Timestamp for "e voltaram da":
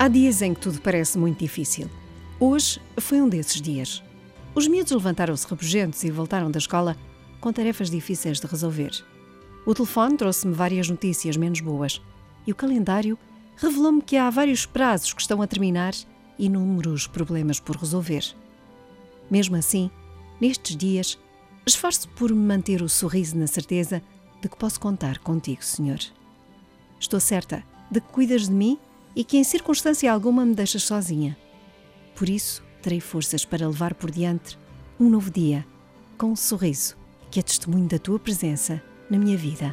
6.02-6.58